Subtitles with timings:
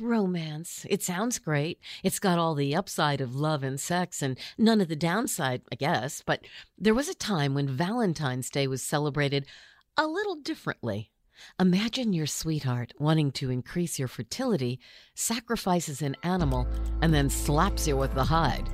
[0.00, 0.86] romance.
[0.88, 1.78] It sounds great.
[2.02, 5.76] It's got all the upside of love and sex and none of the downside, I
[5.76, 6.22] guess.
[6.24, 6.40] But
[6.78, 9.46] there was a time when Valentine's Day was celebrated
[9.96, 11.10] a little differently.
[11.58, 14.78] Imagine your sweetheart wanting to increase your fertility,
[15.14, 16.66] sacrifices an animal,
[17.00, 18.68] and then slaps you with the hide.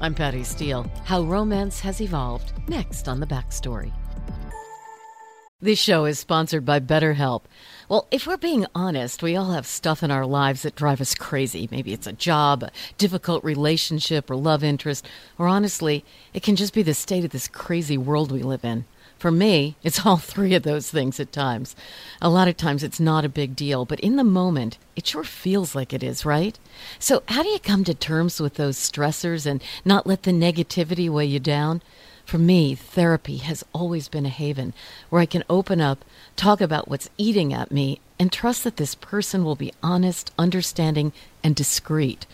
[0.00, 0.90] I'm Patty Steele.
[1.04, 2.52] How romance has evolved.
[2.68, 3.92] Next on the backstory.
[5.60, 7.42] This show is sponsored by BetterHelp.
[7.88, 11.16] Well, if we're being honest, we all have stuff in our lives that drive us
[11.16, 11.66] crazy.
[11.72, 15.04] Maybe it's a job, a difficult relationship, or love interest,
[15.36, 18.84] or honestly, it can just be the state of this crazy world we live in.
[19.18, 21.74] For me, it's all three of those things at times.
[22.22, 25.24] A lot of times it's not a big deal, but in the moment, it sure
[25.24, 26.56] feels like it is, right?
[27.00, 31.10] So, how do you come to terms with those stressors and not let the negativity
[31.10, 31.82] weigh you down?
[32.28, 34.74] For me, therapy has always been a haven
[35.08, 36.04] where I can open up,
[36.36, 41.14] talk about what's eating at me, and trust that this person will be honest, understanding,
[41.42, 42.26] and discreet.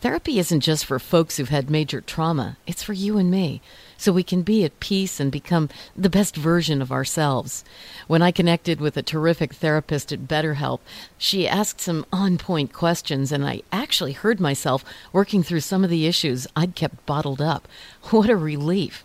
[0.00, 3.60] Therapy isn't just for folks who've had major trauma, it's for you and me,
[3.98, 7.66] so we can be at peace and become the best version of ourselves.
[8.06, 10.80] When I connected with a terrific therapist at BetterHelp,
[11.18, 15.90] she asked some on point questions, and I actually heard myself working through some of
[15.90, 17.68] the issues I'd kept bottled up.
[18.04, 19.04] What a relief!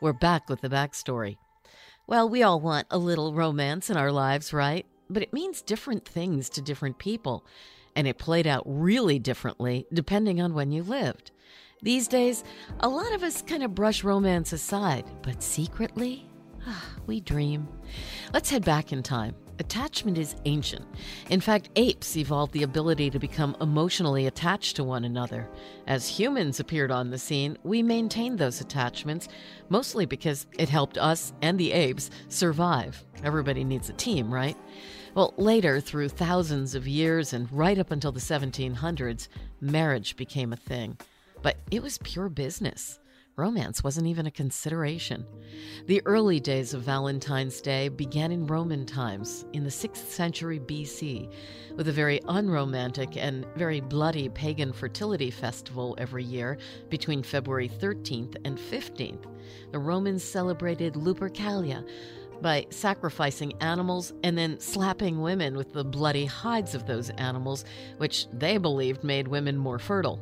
[0.00, 1.38] We're back with the backstory.
[2.06, 4.86] Well, we all want a little romance in our lives, right?
[5.10, 7.44] But it means different things to different people,
[7.96, 11.32] and it played out really differently depending on when you lived.
[11.82, 12.44] These days,
[12.78, 16.30] a lot of us kind of brush romance aside, but secretly,
[17.06, 17.66] we dream.
[18.32, 20.84] Let's head back in time Attachment is ancient.
[21.30, 25.48] In fact, apes evolved the ability to become emotionally attached to one another.
[25.88, 29.28] As humans appeared on the scene, we maintained those attachments,
[29.68, 33.04] mostly because it helped us and the apes survive.
[33.24, 34.56] Everybody needs a team, right?
[35.14, 39.26] Well, later, through thousands of years and right up until the 1700s,
[39.60, 40.96] marriage became a thing.
[41.42, 43.00] But it was pure business.
[43.38, 45.24] Romance wasn't even a consideration.
[45.86, 51.32] The early days of Valentine's Day began in Roman times, in the 6th century BC,
[51.76, 58.36] with a very unromantic and very bloody pagan fertility festival every year between February 13th
[58.44, 59.26] and 15th.
[59.70, 61.86] The Romans celebrated Lupercalia
[62.42, 67.64] by sacrificing animals and then slapping women with the bloody hides of those animals,
[67.98, 70.20] which they believed made women more fertile.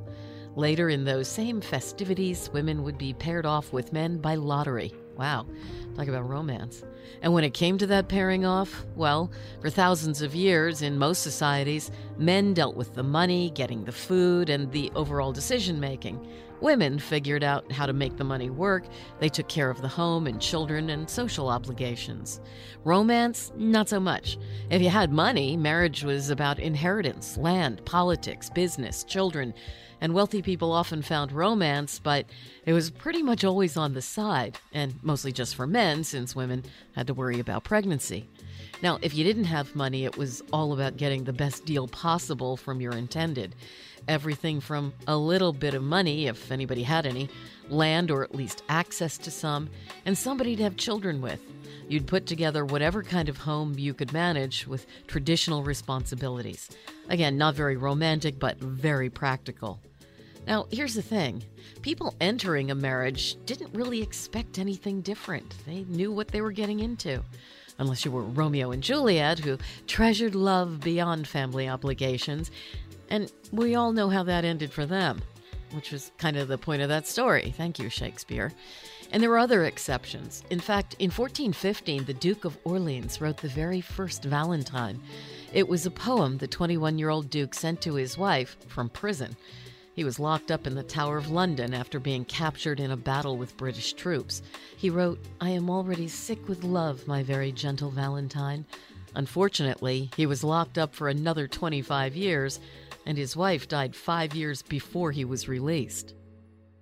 [0.57, 4.91] Later in those same festivities, women would be paired off with men by lottery.
[5.15, 5.47] Wow,
[5.95, 6.83] talk about romance.
[7.21, 9.31] And when it came to that pairing off, well,
[9.61, 14.49] for thousands of years in most societies, men dealt with the money, getting the food,
[14.49, 16.27] and the overall decision making.
[16.67, 18.83] Women figured out how to make the money work.
[19.21, 22.41] They took care of the home and children and social obligations.
[22.83, 24.37] Romance, not so much.
[24.69, 29.55] If you had money, marriage was about inheritance, land, politics, business, children
[30.01, 32.27] and wealthy people often found romance, but
[32.65, 36.65] it was pretty much always on the side, and mostly just for men, since women
[36.95, 38.29] had to worry about pregnancy.
[38.83, 42.57] Now, if you didn't have money, it was all about getting the best deal possible
[42.57, 43.55] from your intended.
[44.09, 47.29] Everything from a little bit of money, if anybody had any,
[47.69, 49.69] land or at least access to some,
[50.05, 51.41] and somebody to have children with.
[51.89, 56.69] You'd put together whatever kind of home you could manage with traditional responsibilities.
[57.09, 59.81] Again, not very romantic, but very practical.
[60.47, 61.43] Now, here's the thing
[61.83, 65.55] people entering a marriage didn't really expect anything different.
[65.67, 67.23] They knew what they were getting into.
[67.79, 72.51] Unless you were Romeo and Juliet, who treasured love beyond family obligations.
[73.09, 75.23] And we all know how that ended for them,
[75.73, 77.55] which was kind of the point of that story.
[77.57, 78.53] Thank you, Shakespeare.
[79.13, 80.43] And there were other exceptions.
[80.51, 85.01] In fact, in 1415, the Duke of Orleans wrote the very first Valentine.
[85.53, 89.37] It was a poem the 21 year old Duke sent to his wife from prison.
[89.95, 93.39] He was locked up in the Tower of London after being captured in a battle
[93.39, 94.43] with British troops.
[94.77, 98.67] He wrote, I am already sick with love, my very gentle Valentine.
[99.15, 102.61] Unfortunately, he was locked up for another 25 years,
[103.07, 106.15] and his wife died five years before he was released.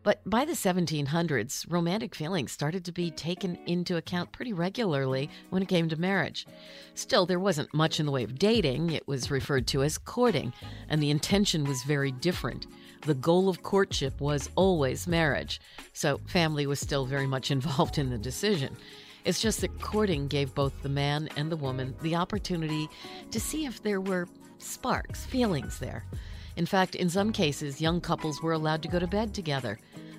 [0.05, 5.63] But by the 1700s, romantic feelings started to be taken into account pretty regularly when
[5.63, 6.47] it came to marriage.
[6.95, 10.53] Still, there wasn't much in the way of dating, it was referred to as courting,
[10.91, 12.67] and the intention was very different.
[13.07, 15.59] The goal of courtship was always marriage,
[15.95, 18.77] so family was still very much involved in the decision.
[19.25, 22.91] It's just that courting gave both the man and the woman the opportunity
[23.31, 24.29] to see if there were
[24.65, 26.05] sparks, feelings there.
[26.57, 29.79] In fact, in some cases, young couples were allowed to go to bed together,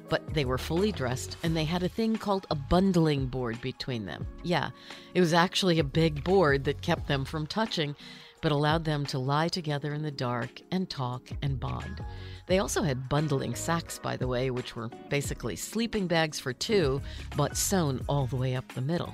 [0.09, 4.06] but they were fully dressed and they had a thing called a bundling board between
[4.06, 4.27] them.
[4.44, 4.69] Yeah,
[5.13, 7.95] it was actually a big board that kept them from touching,
[8.42, 12.03] but allowed them to lie together in the dark and talk and bond.
[12.47, 17.01] They also had bundling sacks, by the way, which were basically sleeping bags for two,
[17.36, 19.13] but sewn all the way up the middle.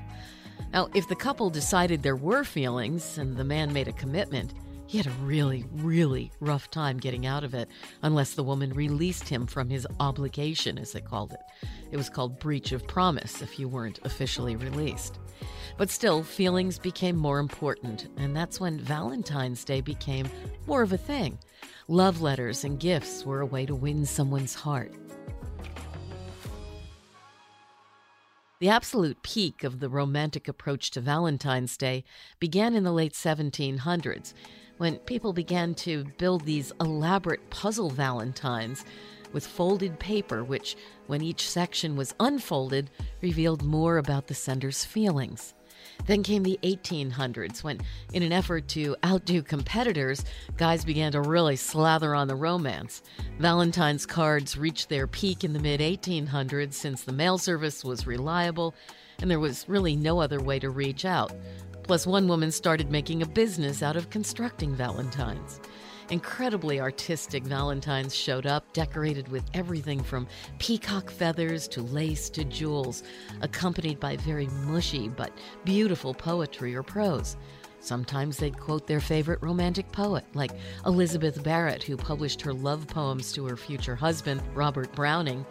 [0.74, 4.54] Now, if the couple decided there were feelings and the man made a commitment,
[4.92, 7.70] he had a really, really rough time getting out of it
[8.02, 11.40] unless the woman released him from his obligation, as they called it.
[11.92, 15.18] It was called breach of promise if you weren't officially released.
[15.78, 20.28] But still, feelings became more important, and that's when Valentine's Day became
[20.68, 21.40] more of a thing.
[21.88, 24.94] Love letters and gifts were a way to win someone's heart.
[28.60, 32.04] The absolute peak of the romantic approach to Valentine's Day
[32.40, 34.34] began in the late 1700s
[34.82, 38.84] when people began to build these elaborate puzzle valentines
[39.32, 40.76] with folded paper, which,
[41.06, 42.90] when each section was unfolded,
[43.22, 45.54] revealed more about the sender's feelings.
[46.08, 47.80] Then came the 1800s, when,
[48.14, 50.26] in an effort to outdo competitors,
[50.58, 53.04] guys began to really slather on the romance.
[53.38, 58.74] Valentine's cards reached their peak in the mid 1800s since the mail service was reliable
[59.22, 61.32] and there was really no other way to reach out.
[61.92, 65.60] Plus, one woman started making a business out of constructing valentines.
[66.10, 70.26] Incredibly artistic valentines showed up, decorated with everything from
[70.58, 73.04] peacock feathers to lace to jewels,
[73.42, 75.34] accompanied by very mushy but
[75.66, 77.36] beautiful poetry or prose.
[77.82, 80.54] Sometimes they'd quote their favorite romantic poet, like
[80.86, 85.46] Elizabeth Barrett, who published her love poems to her future husband, Robert Browning.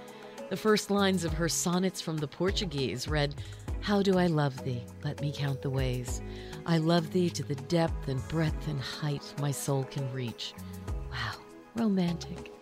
[0.48, 3.34] The first lines of her Sonnets from the Portuguese read,
[3.80, 4.82] how do I love thee?
[5.04, 6.20] Let me count the ways.
[6.66, 10.54] I love thee to the depth and breadth and height my soul can reach.
[11.10, 11.34] Wow,
[11.74, 12.52] romantic.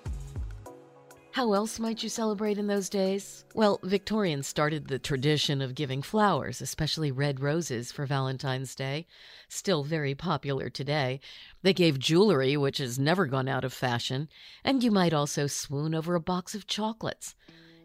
[1.38, 3.44] How else might you celebrate in those days?
[3.54, 9.06] Well, Victorians started the tradition of giving flowers, especially red roses, for Valentine's Day.
[9.48, 11.20] Still very popular today.
[11.62, 14.28] They gave jewelry, which has never gone out of fashion,
[14.64, 17.36] and you might also swoon over a box of chocolates.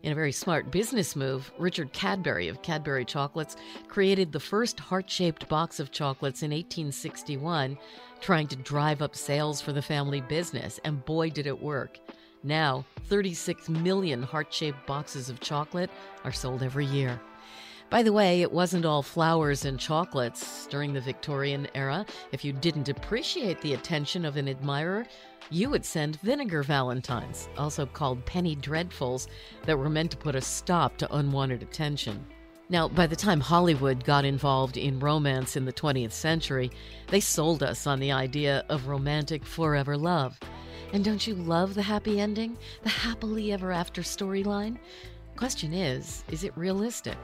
[0.03, 3.55] In a very smart business move, Richard Cadbury of Cadbury Chocolates
[3.87, 7.77] created the first heart shaped box of chocolates in 1861,
[8.19, 11.99] trying to drive up sales for the family business, and boy, did it work.
[12.43, 15.89] Now, 36 million heart shaped boxes of chocolate
[16.25, 17.21] are sold every year.
[17.93, 22.07] By the way, it wasn't all flowers and chocolates during the Victorian era.
[22.31, 25.05] If you didn't appreciate the attention of an admirer,
[25.51, 29.27] you would send vinegar valentines, also called penny dreadfuls,
[29.67, 32.25] that were meant to put a stop to unwanted attention.
[32.67, 36.71] Now, by the time Hollywood got involved in romance in the 20th century,
[37.09, 40.39] they sold us on the idea of romantic forever love.
[40.93, 42.57] And don't you love the happy ending?
[42.81, 44.79] The happily ever after storyline?
[45.35, 47.17] Question is, is it realistic?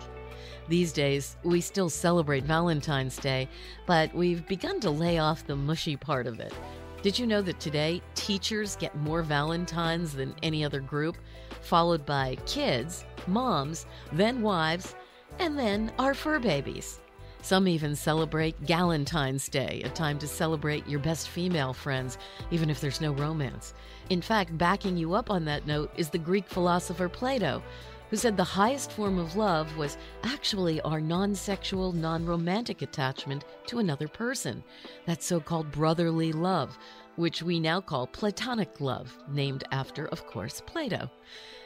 [0.67, 3.47] These days, we still celebrate Valentine's Day,
[3.85, 6.53] but we've begun to lay off the mushy part of it.
[7.01, 11.17] Did you know that today teachers get more Valentines than any other group,
[11.61, 14.95] followed by kids, moms, then wives,
[15.39, 16.99] and then our fur babies?
[17.41, 22.17] Some even celebrate Galentine's Day, a time to celebrate your best female friends,
[22.51, 23.73] even if there's no romance.
[24.09, 27.63] In fact, backing you up on that note is the Greek philosopher Plato,
[28.09, 33.45] who said the highest form of love was actually our non sexual, non romantic attachment
[33.67, 34.63] to another person,
[35.05, 36.77] that so called brotherly love,
[37.15, 41.09] which we now call platonic love, named after, of course, Plato.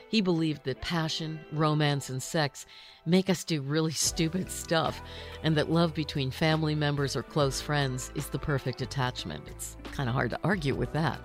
[0.09, 2.65] He believed that passion, romance, and sex
[3.05, 5.01] make us do really stupid stuff,
[5.43, 9.43] and that love between family members or close friends is the perfect attachment.
[9.47, 11.19] It's kind of hard to argue with that.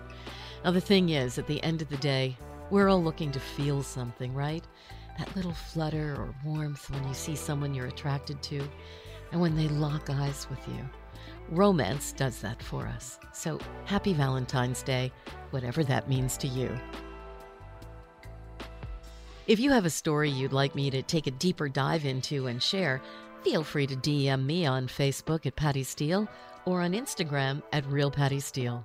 [0.64, 2.36] Now, the thing is, at the end of the day,
[2.70, 4.64] we're all looking to feel something, right?
[5.18, 8.68] That little flutter or warmth when you see someone you're attracted to,
[9.32, 10.88] and when they lock eyes with you.
[11.50, 13.18] Romance does that for us.
[13.32, 15.12] So happy Valentine's Day,
[15.50, 16.70] whatever that means to you.
[19.46, 22.62] If you have a story you'd like me to take a deeper dive into and
[22.62, 23.00] share,
[23.42, 26.28] feel free to DM me on Facebook at Patty Steele
[26.66, 28.84] or on Instagram at Real Patty Steele.